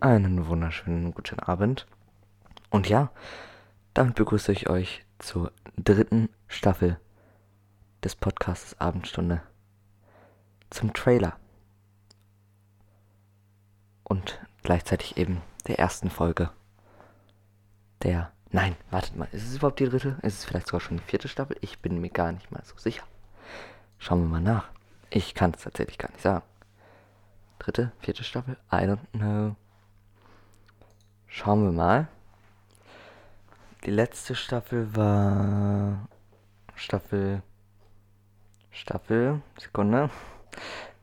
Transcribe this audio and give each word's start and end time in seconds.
Einen 0.00 0.46
wunderschönen 0.46 1.12
guten 1.12 1.38
Abend. 1.40 1.86
Und 2.70 2.88
ja, 2.88 3.10
damit 3.92 4.14
begrüße 4.14 4.50
ich 4.50 4.70
euch 4.70 5.04
zur 5.18 5.52
dritten 5.76 6.30
Staffel 6.48 6.98
des 8.02 8.16
Podcasts 8.16 8.80
Abendstunde. 8.80 9.42
Zum 10.70 10.94
Trailer. 10.94 11.36
Und 14.02 14.40
gleichzeitig 14.62 15.18
eben 15.18 15.42
der 15.66 15.78
ersten 15.78 16.08
Folge. 16.08 16.48
Der. 18.02 18.32
Nein, 18.52 18.76
wartet 18.90 19.16
mal. 19.16 19.28
Ist 19.32 19.46
es 19.48 19.56
überhaupt 19.56 19.80
die 19.80 19.88
dritte? 19.88 20.16
Ist 20.22 20.38
es 20.38 20.44
vielleicht 20.46 20.68
sogar 20.68 20.80
schon 20.80 20.96
die 20.96 21.04
vierte 21.04 21.28
Staffel? 21.28 21.58
Ich 21.60 21.80
bin 21.80 22.00
mir 22.00 22.08
gar 22.08 22.32
nicht 22.32 22.50
mal 22.50 22.64
so 22.64 22.78
sicher. 22.78 23.04
Schauen 23.98 24.22
wir 24.22 24.28
mal 24.28 24.40
nach. 24.40 24.70
Ich 25.10 25.34
kann 25.34 25.50
es 25.50 25.62
tatsächlich 25.62 25.98
gar 25.98 26.10
nicht 26.10 26.22
sagen. 26.22 26.44
Dritte, 27.58 27.92
vierte 28.00 28.24
Staffel? 28.24 28.56
I 28.72 28.86
don't 28.86 29.06
know. 29.12 29.56
Schauen 31.42 31.64
wir 31.64 31.72
mal. 31.72 32.06
Die 33.86 33.90
letzte 33.90 34.34
Staffel 34.34 34.94
war 34.94 36.06
Staffel 36.74 37.42
Staffel 38.70 39.40
Sekunde. 39.58 40.10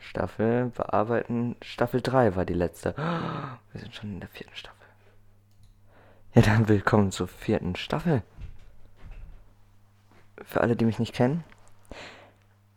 Staffel 0.00 0.70
bearbeiten. 0.70 1.56
Staffel 1.60 2.00
3 2.00 2.34
war 2.34 2.46
die 2.46 2.54
letzte. 2.54 2.96
Wir 2.96 3.80
sind 3.82 3.94
schon 3.94 4.14
in 4.14 4.20
der 4.20 4.30
vierten 4.30 4.56
Staffel. 4.56 4.86
Ja, 6.32 6.40
dann 6.40 6.66
willkommen 6.66 7.12
zur 7.12 7.28
vierten 7.28 7.76
Staffel. 7.76 8.22
Für 10.42 10.62
alle, 10.62 10.76
die 10.76 10.86
mich 10.86 10.98
nicht 10.98 11.14
kennen. 11.14 11.44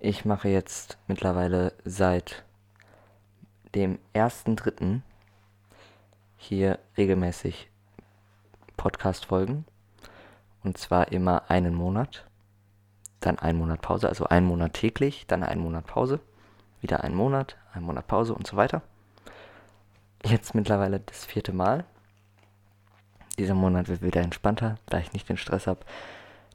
Ich 0.00 0.24
mache 0.24 0.48
jetzt 0.48 0.98
mittlerweile 1.06 1.74
seit 1.84 2.42
dem 3.72 4.00
1.3 4.14 5.02
hier 6.36 6.78
regelmäßig 6.96 7.70
Podcast-Folgen. 8.76 9.64
Und 10.62 10.78
zwar 10.78 11.12
immer 11.12 11.50
einen 11.50 11.74
Monat. 11.74 12.26
Dann 13.20 13.38
einen 13.38 13.58
Monat 13.58 13.80
Pause, 13.80 14.08
also 14.08 14.26
einen 14.26 14.46
Monat 14.46 14.74
täglich, 14.74 15.26
dann 15.26 15.42
einen 15.42 15.62
Monat 15.62 15.86
Pause. 15.86 16.20
Wieder 16.80 17.02
einen 17.02 17.14
Monat, 17.14 17.56
einen 17.72 17.86
Monat 17.86 18.06
Pause 18.06 18.34
und 18.34 18.46
so 18.46 18.56
weiter. 18.56 18.82
Jetzt 20.24 20.54
mittlerweile 20.54 21.00
das 21.00 21.24
vierte 21.24 21.52
Mal. 21.52 21.84
Dieser 23.38 23.54
Monat 23.54 23.88
wird 23.88 24.02
wieder 24.02 24.22
entspannter, 24.22 24.76
da 24.86 24.98
ich 24.98 25.12
nicht 25.12 25.28
den 25.28 25.36
Stress 25.36 25.66
habe, 25.66 25.80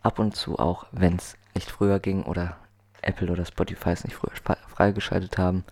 Ab 0.01 0.19
und 0.19 0.35
zu 0.35 0.59
auch, 0.59 0.87
wenn 0.91 1.15
es 1.15 1.37
nicht 1.53 1.69
früher 1.69 1.99
ging 1.99 2.23
oder 2.23 2.57
Apple 3.01 3.31
oder 3.31 3.45
Spotify 3.45 3.91
es 3.91 4.03
nicht 4.03 4.15
früher 4.15 4.33
freigeschaltet 4.67 5.37
haben, 5.37 5.63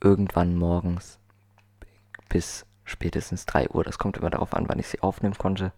irgendwann 0.00 0.56
morgens 0.56 1.18
bis 2.28 2.64
spätestens 2.84 3.44
3 3.46 3.70
Uhr. 3.70 3.84
Das 3.84 3.98
kommt 3.98 4.16
immer 4.16 4.30
darauf 4.30 4.54
an, 4.54 4.68
wann 4.68 4.78
ich 4.78 4.88
sie 4.88 5.00
aufnehmen 5.02 5.36
konnte. 5.36 5.72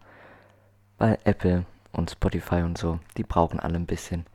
Weil 0.99 1.19
Apple 1.25 1.65
und 1.94 2.10
Spotify 2.10 2.62
und 2.62 2.77
so, 2.78 3.00
die 3.16 3.22
brauchen 3.22 3.60
alle 3.60 3.77
ein 3.77 3.87
bisschen, 3.87 4.27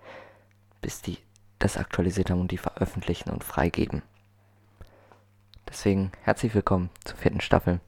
bis 0.81 1.02
die 1.02 1.18
das 1.59 1.78
aktualisiert 1.78 2.30
haben 2.30 2.42
und 2.42 2.52
die 2.52 2.58
veröffentlichen 2.58 3.30
und 3.30 3.44
freigeben. 3.44 4.02
Deswegen 5.68 6.12
herzlich 6.24 6.56
willkommen 6.56 6.90
zur 7.03 7.18
vierten 7.18 7.42
Staffel. 7.42 7.80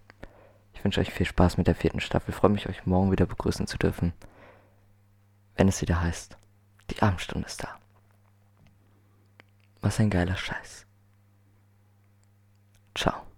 Ich 0.74 0.84
wünsche 0.84 1.00
euch 1.00 1.12
viel 1.12 1.26
Spaß 1.26 1.58
mit 1.58 1.68
der 1.68 1.76
vierten 1.76 2.00
Staffel. 2.00 2.32
Ich 2.32 2.36
freue 2.36 2.52
mich, 2.52 2.68
euch 2.68 2.86
morgen 2.86 3.12
wieder 3.12 3.26
begrüßen 3.26 3.68
zu 3.68 3.78
dürfen, 3.78 4.14
wenn 5.56 5.68
es 5.68 5.82
wieder 5.82 6.02
heißt, 6.02 6.38
die 6.92 7.02
Abendstunde 7.02 7.48
ist 7.48 7.64
da. 7.64 7.70
Was 9.82 10.00
ein 10.00 10.10
geiler 10.10 10.36
Scheiß. 10.36 10.86
Ciao. 12.94 13.31